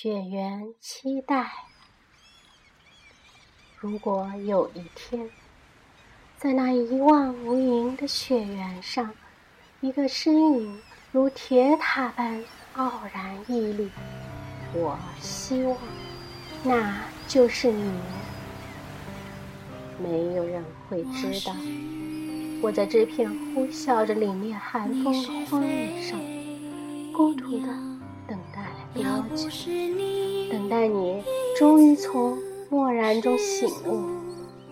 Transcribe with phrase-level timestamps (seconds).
[0.00, 1.50] 雪原期待。
[3.80, 5.28] 如果有一天，
[6.36, 9.12] 在那一望无垠的雪原上，
[9.80, 10.80] 一个身影
[11.10, 12.40] 如铁塔般
[12.76, 13.90] 傲然屹立，
[14.72, 15.76] 我希望
[16.62, 18.00] 那就是你。
[20.00, 21.52] 没有人会知道，
[22.62, 26.20] 我在这片呼啸着凛冽寒风的荒野上，
[27.12, 27.66] 孤独的
[28.98, 29.48] 等待了多久？
[30.50, 31.22] 等待你
[31.56, 32.36] 终于从
[32.68, 34.02] 漠然中醒悟，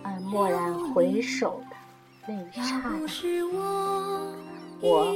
[0.03, 1.75] 而蓦然回首的
[2.27, 2.89] 那一刹那，
[4.81, 5.07] 我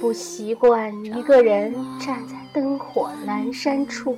[0.00, 4.16] 不习惯一个人站在灯火阑珊处，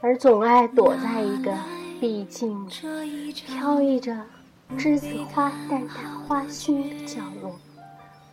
[0.00, 1.52] 而总爱躲在一个。
[2.00, 4.16] 毕竟，飘逸着
[4.76, 7.54] 栀子花淡淡花香的角落，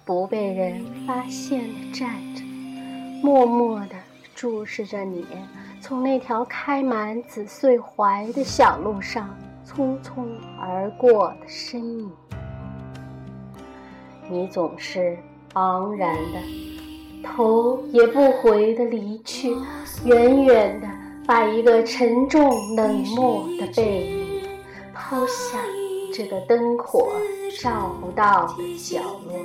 [0.04, 2.42] 不被人发现的站着，
[3.22, 3.96] 默默地
[4.40, 5.26] 注视着你
[5.82, 10.26] 从那条开满紫穗槐的小路上匆匆
[10.58, 12.10] 而过的身影。
[14.30, 15.18] 你总是
[15.56, 16.40] 昂然的，
[17.22, 19.54] 头也不回的离去，
[20.06, 20.88] 远远的。
[21.28, 24.42] 把一个沉重冷漠的背影
[24.94, 25.62] 抛向
[26.14, 27.12] 这个灯火
[27.62, 29.38] 照不到的角落，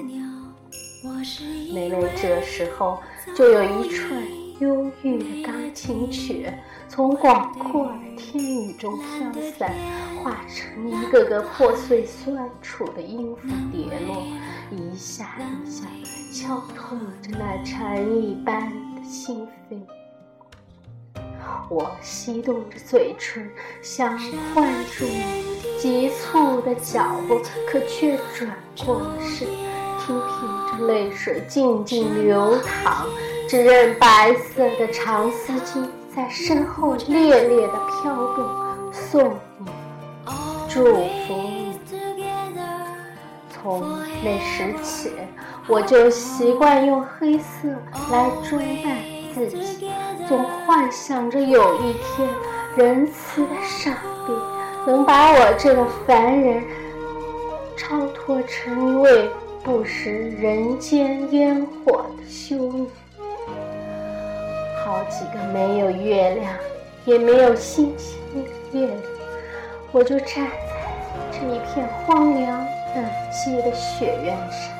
[1.74, 2.96] 每每这时候，
[3.34, 4.22] 就有一串
[4.60, 6.48] 忧郁的钢琴曲
[6.88, 9.74] 从广阔的天宇中飘散，
[10.22, 14.22] 化成一个个破碎酸楚的音符跌落，
[14.70, 15.86] 一下一下
[16.32, 19.80] 敲痛着那蝉翼般的心扉。
[21.68, 23.50] 我翕动着嘴唇，
[23.82, 24.16] 想
[24.54, 29.48] 唤住你急促的脚步，可却转过身，
[29.98, 33.06] 听凭着泪水静静流淌，
[33.48, 39.66] 只任白色的长丝巾在身后烈烈的飘动，送你，
[40.68, 41.78] 祝福你。
[43.50, 45.12] 从那时起，
[45.66, 47.68] 我就习惯用黑色
[48.10, 48.96] 来装扮
[49.34, 49.90] 自己。
[50.28, 52.28] 总幻想着有一天，
[52.76, 53.94] 仁慈的上
[54.26, 54.32] 帝
[54.86, 56.62] 能把我这个凡人
[57.76, 59.30] 超脱成一位
[59.62, 62.86] 不食人间烟火的修女。
[64.84, 66.54] 好几个没有月亮，
[67.06, 69.02] 也没有星星的夜里，
[69.92, 72.58] 我就站在这一片荒凉
[72.94, 74.70] 冷寂的雪原上，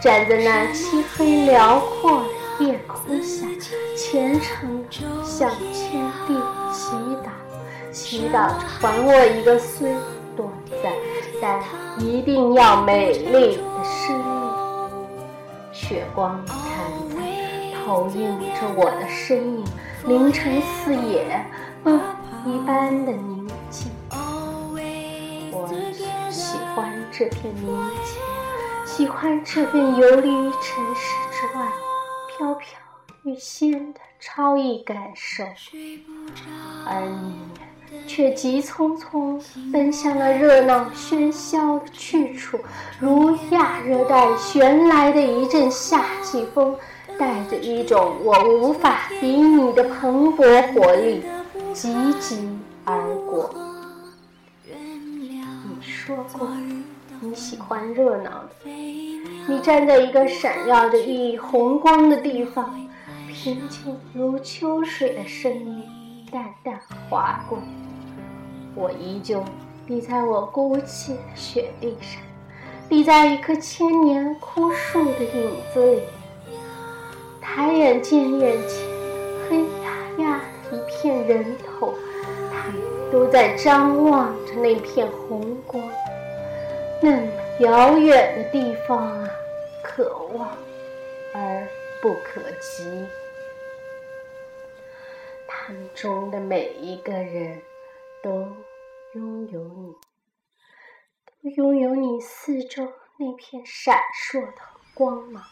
[0.00, 2.28] 站在那漆黑辽阔的。
[2.60, 3.46] 夜空下，
[3.96, 4.84] 虔诚
[5.24, 6.34] 向天地
[6.70, 6.94] 祈
[7.24, 9.94] 祷，祈祷还我一个虽
[10.36, 10.46] 短
[10.82, 10.92] 暂，
[11.40, 11.58] 但
[11.98, 14.52] 一定要美丽的生命。
[15.72, 16.38] 雪光，
[17.90, 19.64] 投映着我的身影，
[20.06, 21.44] 凌晨四野，
[21.82, 22.00] 梦
[22.46, 23.90] 一般的宁静。
[25.50, 25.68] 我
[26.30, 27.66] 喜欢这片宁
[28.04, 31.66] 静，喜欢这片游离于尘世之外。
[32.28, 32.78] 飘飘
[33.24, 35.42] 欲仙的超逸感受，
[36.86, 42.56] 而你却急匆匆奔向了热闹喧嚣的去处，
[43.00, 46.78] 如亚热带旋来的一阵夏季风，
[47.20, 51.22] 带着一种我无法比拟的蓬勃活力，
[51.74, 52.48] 急急
[52.82, 53.54] 而过。
[54.64, 55.42] 你
[55.82, 56.48] 说过
[57.20, 58.70] 你喜欢热闹的。
[59.46, 62.74] 你站在一个闪耀着熠熠红光的地方，
[63.28, 65.84] 平静如秋水的声音
[66.32, 66.80] 淡淡
[67.10, 67.58] 划过。
[68.74, 69.44] 我依旧
[69.88, 72.22] 立在我孤寂的雪地上，
[72.88, 76.00] 立在一棵千年枯树的影子里，
[77.40, 78.86] 抬眼见眼前
[79.48, 80.40] 黑压压
[80.70, 81.94] 一片人头，
[82.52, 85.82] 他们都在张望着那片红光。
[87.02, 89.30] 那么遥远的地方啊！
[89.82, 90.56] 可望
[91.34, 91.66] 而
[92.00, 93.06] 不可及，
[95.48, 97.60] 他们中的每一个人
[98.22, 98.46] 都
[99.14, 99.94] 拥有你，
[101.42, 103.98] 都拥有你四周那片闪
[104.30, 104.62] 烁的
[104.94, 105.42] 光芒，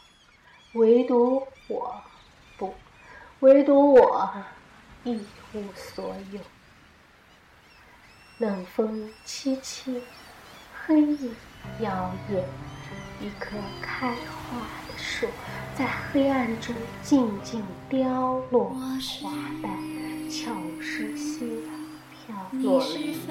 [0.75, 2.03] 唯独我
[2.59, 2.75] 不，
[3.41, 4.31] 唯独我
[5.05, 5.19] 一
[5.55, 6.41] 无所有。
[8.38, 10.00] 冷风凄凄，
[10.87, 11.35] 黑影
[11.81, 12.43] 摇曳。
[13.20, 15.26] 一棵开花的树，
[15.75, 16.73] 在黑暗中
[17.03, 19.31] 静静凋落，花
[19.61, 19.73] 瓣
[20.31, 21.69] 悄无声息地
[22.12, 23.29] 飘落了一地。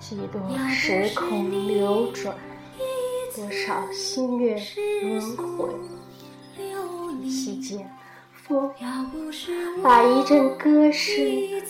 [0.00, 2.34] 几多时空流转，
[3.36, 4.56] 多少星月
[5.02, 5.68] 轮回，
[7.20, 7.90] 一息间，
[8.32, 8.70] 风，
[9.82, 11.26] 把一阵歌声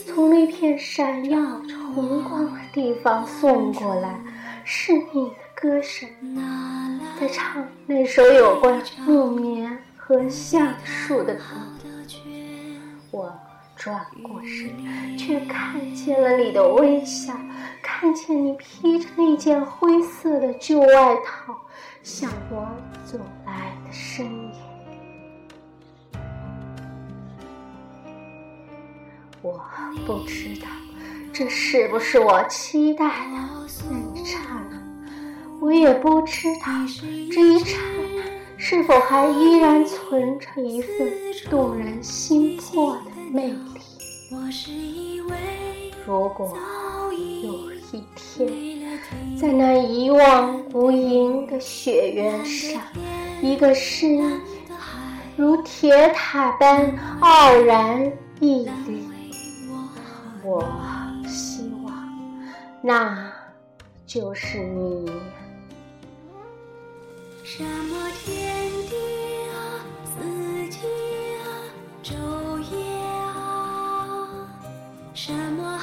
[0.07, 4.21] 从那片闪耀着红光的地方送过来，
[4.63, 6.07] 是你的歌声，
[7.19, 11.45] 在唱那首有关木棉和橡树的歌。
[13.11, 13.33] 我
[13.75, 17.33] 转过身，却看见了你的微笑，
[18.01, 21.57] 看见你披着那件灰色的旧外套
[22.03, 22.69] 向我
[23.07, 24.53] 走来的身影。
[29.41, 29.61] 我
[30.05, 30.67] 不知道
[31.33, 34.77] 这是不是我期待的那一刹那，
[35.61, 36.67] 我也不知道
[37.33, 37.79] 这一刹
[38.17, 38.25] 那
[38.59, 41.13] 是否还依然存着一份
[41.49, 43.03] 动人心魄的
[43.33, 43.57] 魅力。
[46.07, 46.55] 如果
[50.17, 52.81] 望无垠的雪原上，
[53.43, 54.41] 一个深夜
[55.37, 59.09] 如铁塔般傲然屹立。
[60.45, 60.65] 我
[61.27, 61.93] 希望，
[62.83, 63.33] 那
[64.07, 65.11] 就是你。
[67.43, 68.97] 什么天地
[69.51, 69.57] 啊，
[70.05, 70.79] 四季
[71.39, 71.47] 啊，
[72.03, 72.77] 昼夜
[73.07, 74.29] 啊，
[75.15, 75.79] 什么。